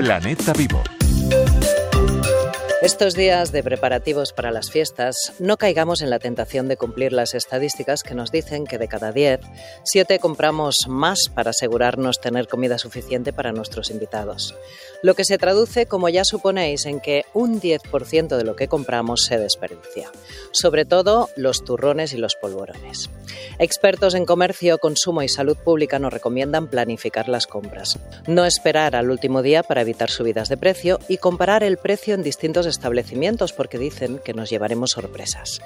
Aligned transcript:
Planeta 0.00 0.54
Vivo. 0.54 0.99
Estos 2.82 3.12
días 3.12 3.52
de 3.52 3.62
preparativos 3.62 4.32
para 4.32 4.50
las 4.50 4.70
fiestas, 4.70 5.34
no 5.38 5.58
caigamos 5.58 6.00
en 6.00 6.08
la 6.08 6.18
tentación 6.18 6.66
de 6.66 6.78
cumplir 6.78 7.12
las 7.12 7.34
estadísticas 7.34 8.02
que 8.02 8.14
nos 8.14 8.32
dicen 8.32 8.64
que 8.64 8.78
de 8.78 8.88
cada 8.88 9.12
10, 9.12 9.40
7 9.84 10.18
compramos 10.18 10.86
más 10.88 11.18
para 11.34 11.50
asegurarnos 11.50 12.22
tener 12.22 12.48
comida 12.48 12.78
suficiente 12.78 13.34
para 13.34 13.52
nuestros 13.52 13.90
invitados. 13.90 14.54
Lo 15.02 15.12
que 15.12 15.26
se 15.26 15.36
traduce, 15.36 15.84
como 15.84 16.08
ya 16.08 16.24
suponéis, 16.24 16.86
en 16.86 17.00
que 17.00 17.26
un 17.34 17.60
10% 17.60 18.38
de 18.38 18.44
lo 18.44 18.56
que 18.56 18.68
compramos 18.68 19.24
se 19.26 19.36
desperdicia, 19.36 20.10
sobre 20.50 20.86
todo 20.86 21.28
los 21.36 21.62
turrones 21.62 22.14
y 22.14 22.16
los 22.16 22.34
polvorones. 22.34 23.10
Expertos 23.58 24.14
en 24.14 24.24
comercio, 24.24 24.78
consumo 24.78 25.22
y 25.22 25.28
salud 25.28 25.58
pública 25.58 25.98
nos 25.98 26.14
recomiendan 26.14 26.68
planificar 26.68 27.28
las 27.28 27.46
compras, 27.46 27.98
no 28.26 28.46
esperar 28.46 28.96
al 28.96 29.10
último 29.10 29.42
día 29.42 29.62
para 29.62 29.82
evitar 29.82 30.08
subidas 30.08 30.48
de 30.48 30.56
precio 30.56 30.98
y 31.08 31.18
comparar 31.18 31.62
el 31.62 31.76
precio 31.76 32.14
en 32.14 32.22
distintos 32.22 32.69
establecimientos 32.70 33.52
porque 33.52 33.78
dicen 33.78 34.20
que 34.24 34.32
nos 34.32 34.48
llevaremos 34.48 34.92
sorpresas. 34.92 35.60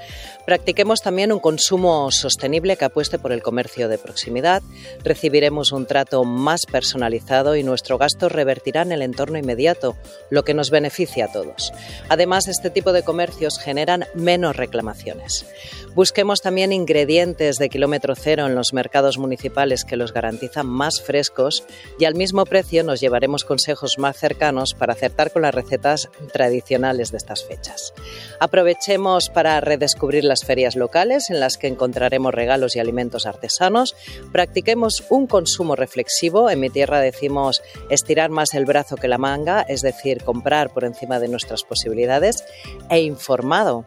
Practiquemos 0.46 1.00
también 1.00 1.32
un 1.32 1.38
consumo 1.38 2.10
sostenible 2.10 2.77
que 2.77 2.86
apueste 2.86 3.18
por 3.18 3.32
el 3.32 3.42
comercio 3.42 3.88
de 3.88 3.98
proximidad, 3.98 4.62
recibiremos 5.04 5.72
un 5.72 5.86
trato 5.86 6.24
más 6.24 6.66
personalizado 6.66 7.54
y 7.56 7.62
nuestro 7.62 7.98
gasto 7.98 8.28
revertirá 8.28 8.82
en 8.82 8.92
el 8.92 9.02
entorno 9.02 9.38
inmediato, 9.38 9.96
lo 10.30 10.44
que 10.44 10.54
nos 10.54 10.70
beneficia 10.70 11.27
a 11.27 11.32
todos. 11.32 11.72
Además, 12.08 12.48
este 12.48 12.70
tipo 12.70 12.92
de 12.92 13.02
comercios 13.02 13.58
generan 13.58 14.06
menos 14.14 14.56
reclamaciones. 14.56 15.46
Busquemos 15.94 16.41
también 16.41 16.72
ingredientes 16.72 17.56
de 17.56 17.68
kilómetro 17.68 18.14
cero 18.16 18.46
en 18.46 18.56
los 18.56 18.72
mercados 18.72 19.16
municipales 19.16 19.84
que 19.84 19.96
los 19.96 20.12
garantizan 20.12 20.66
más 20.66 21.00
frescos 21.00 21.64
y 22.00 22.05
al 22.05 22.16
mismo 22.16 22.44
precio 22.46 22.82
nos 22.82 23.00
llevaremos 23.00 23.44
consejos 23.44 23.98
más 23.98 24.16
cercanos 24.16 24.75
para 24.75 24.94
acertar 24.94 25.32
con 25.32 25.42
las 25.42 25.55
recetas 25.55 26.08
tradicionales 26.32 26.94
de 26.97 27.19
estas 27.19 27.45
fechas. 27.45 27.92
Aprovechemos 28.41 29.28
para 29.28 29.61
redescubrir 29.61 30.25
las 30.25 30.45
ferias 30.45 30.77
locales 30.77 31.31
en 31.31 31.41
las 31.41 31.56
que 31.56 31.67
encontraremos 31.67 32.34
regalos 32.34 32.77
y 32.77 32.81
alimentos 32.81 33.27
artesanos. 33.27 33.97
Practiquemos 34.33 35.05
un 35.11 35.27
consumo 35.27 35.77
reflexivo. 35.77 36.50
En 36.50 36.61
mi 36.61 36.70
tierra 36.70 37.00
decimos 37.00 37.62
estirar 37.91 38.31
más 38.31 38.55
el 38.55 38.65
brazo 38.65 38.97
que 38.97 39.09
la 39.09 39.19
manga, 39.19 39.62
es 39.62 39.83
decir, 39.83 40.22
comprar 40.22 40.70
por 40.70 40.84
encima 40.84 41.19
de 41.19 41.28
nuestras 41.28 41.65
posibilidades 41.65 42.45
e 42.91 43.00
informado 43.00 43.84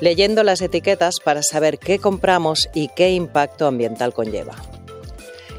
leyendo 0.00 0.42
las 0.42 0.60
etiquetas 0.60 1.16
para 1.24 1.42
saber 1.42 1.78
qué 1.78 1.98
compramos 1.98 2.68
y 2.74 2.88
qué 2.88 3.12
impacto 3.12 3.66
ambiental 3.66 4.12
conlleva. 4.12 4.73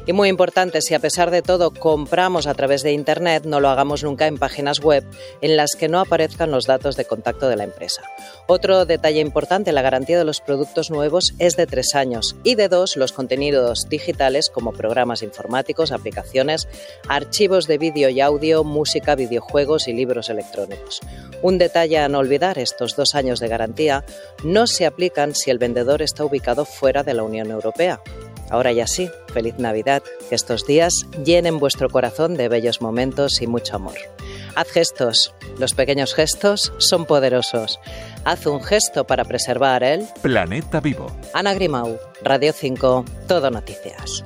Y 0.06 0.12
muy 0.12 0.28
importante, 0.28 0.82
si 0.82 0.94
a 0.94 1.00
pesar 1.00 1.32
de 1.32 1.42
todo 1.42 1.72
compramos 1.72 2.46
a 2.46 2.54
través 2.54 2.84
de 2.84 2.92
Internet, 2.92 3.44
no 3.44 3.58
lo 3.58 3.68
hagamos 3.68 4.04
nunca 4.04 4.28
en 4.28 4.38
páginas 4.38 4.78
web 4.78 5.04
en 5.40 5.56
las 5.56 5.72
que 5.76 5.88
no 5.88 5.98
aparezcan 5.98 6.52
los 6.52 6.66
datos 6.66 6.94
de 6.94 7.06
contacto 7.06 7.48
de 7.48 7.56
la 7.56 7.64
empresa. 7.64 8.02
Otro 8.46 8.86
detalle 8.86 9.18
importante, 9.18 9.72
la 9.72 9.82
garantía 9.82 10.16
de 10.16 10.24
los 10.24 10.40
productos 10.40 10.92
nuevos 10.92 11.34
es 11.40 11.56
de 11.56 11.66
tres 11.66 11.96
años 11.96 12.36
y 12.44 12.54
de 12.54 12.68
dos 12.68 12.96
los 12.96 13.10
contenidos 13.10 13.88
digitales 13.88 14.48
como 14.48 14.72
programas 14.72 15.24
informáticos, 15.24 15.90
aplicaciones, 15.90 16.68
archivos 17.08 17.66
de 17.66 17.78
vídeo 17.78 18.08
y 18.08 18.20
audio, 18.20 18.62
música, 18.62 19.16
videojuegos 19.16 19.88
y 19.88 19.92
libros 19.92 20.30
electrónicos. 20.30 21.00
Un 21.42 21.58
detalle 21.58 21.98
a 21.98 22.08
no 22.08 22.20
olvidar, 22.20 22.58
estos 22.58 22.94
dos 22.94 23.16
años 23.16 23.40
de 23.40 23.48
garantía 23.48 24.04
no 24.44 24.68
se 24.68 24.86
aplican 24.86 25.34
si 25.34 25.50
el 25.50 25.58
vendedor 25.58 26.00
está 26.00 26.24
ubicado 26.24 26.64
fuera 26.64 27.02
de 27.02 27.14
la 27.14 27.24
Unión 27.24 27.50
Europea. 27.50 28.00
Ahora 28.50 28.72
ya 28.72 28.86
sí, 28.86 29.10
feliz 29.32 29.58
Navidad, 29.58 30.02
que 30.28 30.34
estos 30.34 30.66
días 30.66 31.06
llenen 31.24 31.58
vuestro 31.58 31.88
corazón 31.88 32.34
de 32.34 32.48
bellos 32.48 32.80
momentos 32.80 33.40
y 33.40 33.46
mucho 33.46 33.76
amor. 33.76 33.96
Haz 34.54 34.68
gestos, 34.68 35.34
los 35.58 35.74
pequeños 35.74 36.14
gestos 36.14 36.72
son 36.78 37.04
poderosos. 37.04 37.78
Haz 38.24 38.46
un 38.46 38.62
gesto 38.62 39.06
para 39.06 39.24
preservar 39.24 39.82
el 39.82 40.06
planeta 40.22 40.80
vivo. 40.80 41.14
Ana 41.34 41.52
Grimau, 41.52 41.98
Radio 42.22 42.52
5, 42.52 43.04
Todo 43.28 43.50
Noticias. 43.50 44.24